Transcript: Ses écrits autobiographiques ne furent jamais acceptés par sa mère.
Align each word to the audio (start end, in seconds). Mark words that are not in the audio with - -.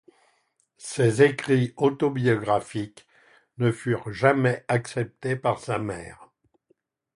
Ses 0.79 1.21
écrits 1.21 1.75
autobiographiques 1.77 3.05
ne 3.59 3.71
furent 3.71 4.11
jamais 4.11 4.65
acceptés 4.67 5.35
par 5.35 5.59
sa 5.59 5.77
mère. 5.77 6.31